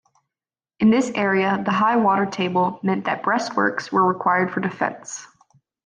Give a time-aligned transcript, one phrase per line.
[0.79, 5.27] In this area the high water table meant that breastworks were required for defence.